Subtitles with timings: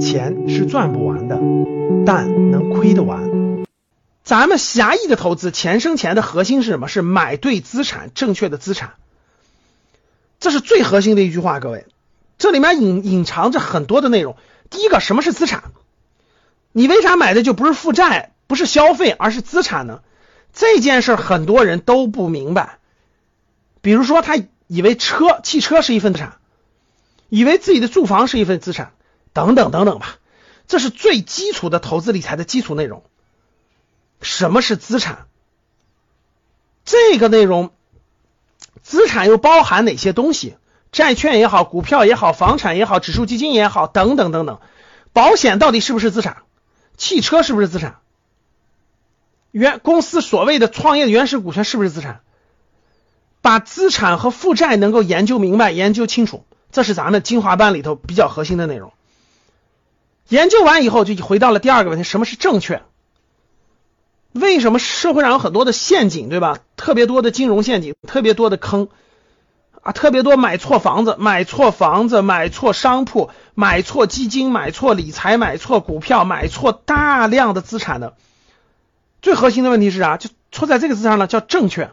[0.00, 1.38] 钱是赚不完的，
[2.04, 3.30] 但能亏得完。
[4.24, 6.88] 咱们狭义的投资，钱生钱的核心是什么？
[6.88, 8.94] 是买对资产，正确的资产。
[10.40, 11.86] 这是最核心的一句话，各位，
[12.38, 14.36] 这里面隐隐藏着很多的内容。
[14.70, 15.64] 第一个，什么是资产？
[16.72, 20.00] 你为啥买的就不是负债，不是消费，而是资产呢？
[20.52, 22.78] 这件事很多人都不明白。
[23.80, 26.38] 比如说，他以为车、汽车是一份资产，
[27.32, 28.92] 以为自己的住房是一份资产，
[29.32, 30.18] 等等等等吧。
[30.68, 33.02] 这是最基础的投资理财的基础内容。
[34.20, 35.24] 什么是资产？
[36.84, 37.70] 这个内容。
[38.82, 40.56] 资产又包含哪些东西？
[40.92, 44.60] 债券也好，股票也好，房产也好，指数基金也好，等等等等。
[45.14, 46.42] 保险到底是不是资产？
[46.98, 48.00] 汽车是不是资产？
[49.52, 52.20] 原公司所谓的创业的原始股权是不是资产？
[53.40, 58.92] 把资产和负债能够研究明白、研究清楚，这是咱们精华班里头比较核心的内容。
[60.28, 62.82] 研究完以后，就回到了第二个问题：什么是正确？
[64.32, 66.58] 为什么社会上有很多的陷阱，对吧？
[66.76, 68.88] 特别多的金融陷阱，特别多的坑
[69.82, 78.14] 啊，特别多买错房子、买错房子、买错商铺、买错基金、买错理财、买错股票、买错大量的资产的。
[79.20, 80.16] 最核心的问题是啥？
[80.16, 81.90] 就错在这个字上了，叫正确。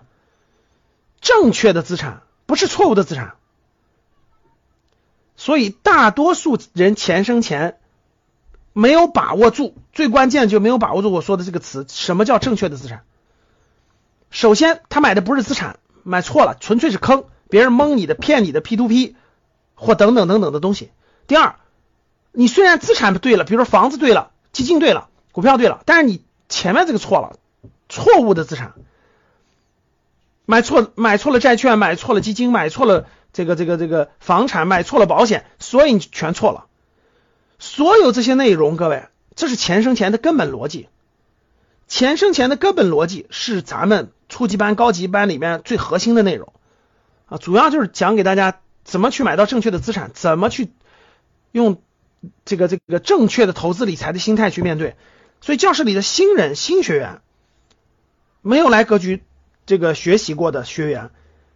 [1.19, 3.33] 正确的资产不是错误的资产。
[5.39, 7.77] 所以大多数人钱生钱。
[8.71, 13.01] 没有把握住，最关键就没有把握住我说的这个词，什么叫正确的资产？
[14.29, 19.15] 首先，他买的不是资产，买错了，纯粹是坑，别人蒙你的、骗你的 P to P
[19.73, 20.91] 或等等等等的东西。
[21.25, 21.55] 第二，
[22.31, 27.37] 你虽然资产对了，比如说房子对了，基金对了，股票对了，但是你前面这个错了，
[27.89, 28.75] 错误的资产，
[30.45, 36.65] 买错买错了债券，买错了基金，买错了这个这个这个房产，买错了保险，所以你全错了。
[37.59, 40.87] 所有这些内容，各位，这是钱生钱的根本逻辑。
[41.87, 46.53] 钱生钱的根本逻辑是咱们初级班、高级班里面最核心的内容
[47.25, 50.69] 啊，主要就是讲给大家怎么去买到正确的资产，怎么去
[51.51, 51.81] 用
[52.45, 54.95] 这个这个正确的投资理财的心态去面对。
[55.41, 57.21] 所以，教室里的新人、新学员，
[58.41, 59.23] 没有来格局
[59.65, 61.09] 这个学习过的学员，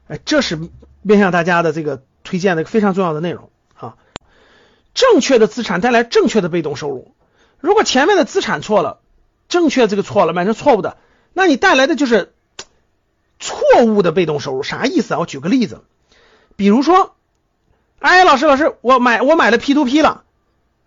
[0.08, 0.60] 哎，这是
[1.02, 3.96] 面向大家的这个推荐的非常重要的内容啊。
[4.94, 7.14] 正确的资产带来正确的被动收入。
[7.60, 9.00] 如果前面的资产错了，
[9.48, 10.98] 正确这个错了，买成错误的，
[11.34, 12.34] 那你带来的就是
[13.40, 14.64] 错误的被动收入。
[14.64, 15.20] 啥意思啊？
[15.20, 15.82] 我举个例子，
[16.56, 17.16] 比如说，
[18.00, 20.24] 哎，老师，老师，我买我买了 P to P 了，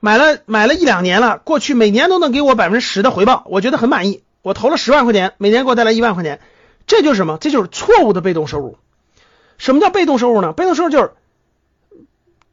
[0.00, 4.22] 买了买了一两年了，过去每年都能给我百分之十的回报，我觉得很满意。
[4.42, 6.40] 我投了十万块钱，每年给我带来一万块钱，
[6.86, 7.38] 这就是什么？
[7.40, 8.78] 这就是错误的被动收入。
[9.58, 10.52] 什么叫被动收入呢？
[10.52, 11.12] 被动收入就是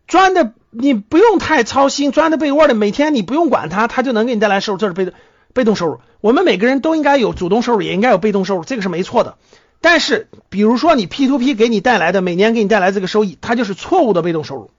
[0.08, 0.54] 赚的。
[0.76, 5.14] 你不用太操心，钻在被窝里，每天你不用管它，它就能给你带来收入，这是被动
[5.54, 6.00] 被动收入。
[6.20, 9.38] 我们每个人都应该有主动收入，也应该有被动收入，这个是没错的。
[9.82, 14.72] 但是，比如说你 P to P 给你带来的每年给你带来这个收益，它就是错误的被动收入，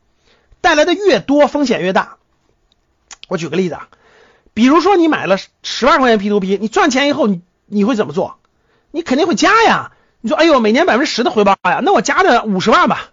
[0.61, 2.17] 带来的越多，风险越大。
[3.29, 3.89] 我举个例子啊，
[4.53, 8.39] 比如说你买了十万块钱 P to P，你赚钱以后，你你会怎么做？
[8.91, 9.93] 你肯定会加呀。
[10.25, 13.11] 你说，哎呦，每年百分之十的回报呀，那我加的五十万吧。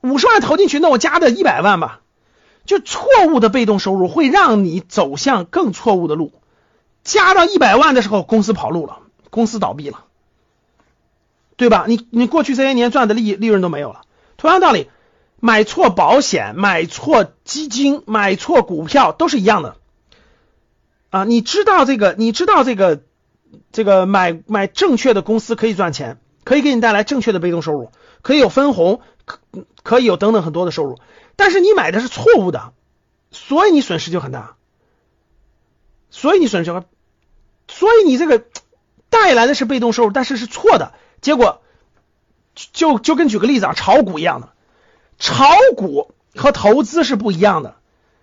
[0.00, 2.00] 五十万投进去，那我加的一百万吧。
[2.66, 6.32] 就错误的被动收入会让你走向更错误的路。
[7.04, 8.98] 加到一百万的时候，公司跑路了，
[9.30, 10.06] 公司倒闭了，
[11.56, 11.84] 对吧？
[11.86, 14.00] 你你过去这些年赚的利利润都没有了。
[14.36, 14.90] 同样道理，
[15.38, 19.76] 买错保险、买错基金、买错股票都是一样的
[21.10, 21.22] 啊。
[21.22, 22.16] 你知道这个？
[22.18, 23.02] 你知道这个？
[23.72, 27.90] 这个买买正确的公司可以赚钱，可以给你带来正确的被动收入，
[28.22, 29.00] 可以有分红。
[29.28, 29.40] 可
[29.82, 30.98] 可以有等等很多的收入，
[31.36, 32.72] 但是你买的是错误的，
[33.30, 34.56] 所以你损失就很大，
[36.08, 36.70] 所以你损失，
[37.68, 38.42] 所以你这个
[39.10, 41.60] 带来的是被动收入，但是是错的，结果
[42.54, 44.48] 就就跟举个例子啊，炒股一样的，
[45.18, 47.76] 炒股和投资是不一样的。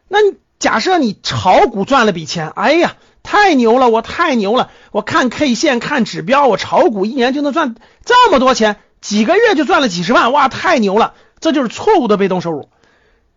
[0.07, 0.17] 那
[0.57, 7.75] 假设你炒股赚了笔钱，哎呀，太牛了，我太牛了，我看 K 线看指标，我炒股一年就能赚
[8.05, 8.77] 这么多钱。
[9.01, 11.13] 几个月就赚了几十万，哇，太牛了！
[11.39, 12.69] 这就是错误的被动收入。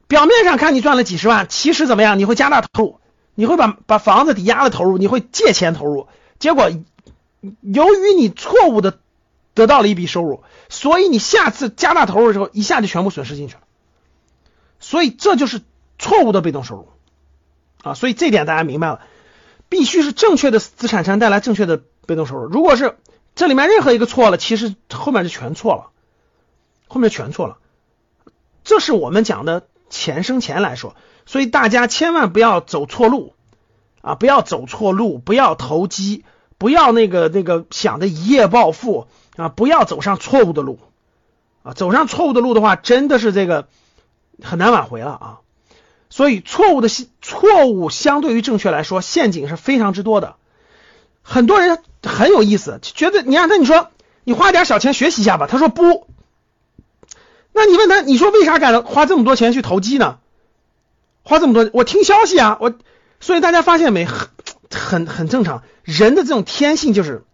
[0.07, 2.19] 表面上看你赚了几十万，其实怎么样？
[2.19, 3.01] 你会加大投入，
[3.35, 6.09] 你会把把房子抵押的投入，你会借钱投入。
[6.39, 6.71] 结果
[7.61, 8.99] 由于你错误的
[9.55, 13.61] 得到了一笔收入，所以你下次加大投入的时候，一下就全部损失进去了。
[14.81, 15.61] 所以这就是
[15.99, 16.89] 错误的被动收入
[17.83, 17.95] 啊！
[17.95, 19.01] 所以这点大家明白了，
[19.69, 22.45] 必须是正确的资产才能带来正确的被动收入。
[22.49, 22.97] 如果是
[23.35, 25.91] 这里面任何一个错了，其实后面就全错了，
[26.89, 27.59] 后面全错了。
[28.65, 33.35] 这是我们讲的钱生钱来说，所以大家千万不要走错路
[34.03, 34.15] 啊！
[34.15, 36.25] 不要走错路，不要投机，
[36.59, 39.07] 不要那个那个想着一夜暴富
[39.37, 39.49] 啊！
[39.49, 40.81] 不要走上错误的路
[41.63, 41.73] 啊！
[41.73, 43.69] 走上错误的路的话，真的是这个
[44.43, 45.39] 很难挽回了啊！
[46.11, 46.89] 所以错误的
[47.21, 50.37] 错误相对于正确来说，陷阱是非常之多的。
[51.23, 53.91] 很多人很有意思，觉得你让他你说
[54.25, 56.07] 你花点小钱学习一下吧，他说不。
[57.53, 60.19] 那你问他，你说为啥敢花这么多钱去投机呢？
[61.25, 62.73] 花这么多，我听消息啊，我
[63.21, 64.29] 所以大家发现没，很
[64.71, 67.25] 很很正常，人的这种天性就是，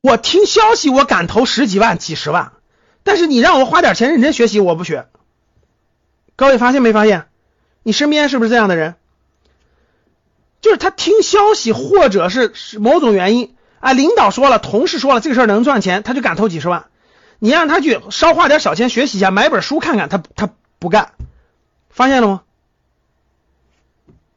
[0.00, 2.52] 我听消息我敢投十几万、几十万，
[3.02, 5.06] 但是你让我花点钱认真学习，我不学。
[6.36, 7.26] 各位发现没发现？
[7.82, 8.96] 你身边是不是这样的人？
[10.60, 16.86] 就是他听消息，或者是某种原因啊，领导说了，同事说了，这个事儿能赚钱，他就敢投几十万。
[17.38, 20.48] 你让他去少花点小钱学习一下，买本书看看，他他
[20.78, 21.12] 不干，
[21.90, 22.42] 发现了吗？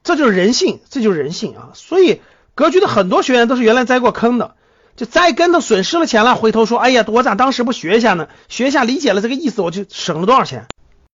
[0.04, 1.70] 这就是人性，这就是人性啊！
[1.74, 2.22] 所以
[2.56, 4.56] 格局的很多学员都是原来栽过坑的，
[4.96, 8.28] 就栽跟头损失了钱了，回头说，哎呀，我咋当时不学一下呢？
[8.50, 10.68] 学一下，理解了这个意思，我就省了多少钱。